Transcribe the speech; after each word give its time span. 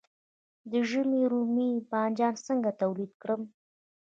د 0.71 0.73
ژمي 0.89 1.21
رومي 1.31 1.71
بانجان 1.89 2.33
څنګه 2.47 2.69
تولید 2.81 3.11
کړم؟ 3.21 3.41